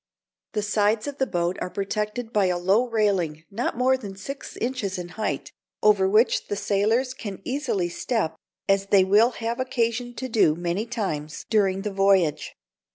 The 0.53 0.63
sides 0.63 1.05
of 1.05 1.19
the 1.19 1.27
boat 1.27 1.57
are 1.61 1.69
protected 1.69 2.33
by 2.33 2.45
a 2.47 2.57
low 2.57 2.87
railing 2.87 3.43
not 3.51 3.77
more 3.77 3.95
than 3.97 4.15
six 4.15 4.57
inches 4.57 4.97
in 4.97 5.09
height, 5.09 5.51
over 5.83 6.09
which 6.09 6.47
the 6.47 6.55
sailors 6.55 7.13
can 7.13 7.39
easily 7.45 7.87
step, 7.87 8.35
as 8.67 8.87
they 8.87 9.03
will 9.03 9.29
have 9.29 9.59
occasion 9.59 10.15
to 10.15 10.27
do 10.27 10.55
many 10.55 10.87
times 10.87 11.45
during 11.51 11.83
the 11.83 11.93
voyage. 11.93 12.55